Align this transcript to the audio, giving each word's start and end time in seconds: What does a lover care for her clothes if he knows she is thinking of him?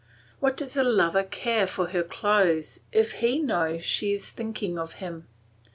What 0.39 0.57
does 0.57 0.75
a 0.77 0.83
lover 0.83 1.21
care 1.21 1.67
for 1.67 1.89
her 1.89 2.01
clothes 2.01 2.79
if 2.91 3.11
he 3.19 3.37
knows 3.37 3.83
she 3.85 4.13
is 4.13 4.31
thinking 4.31 4.79
of 4.79 4.93
him? 4.93 5.27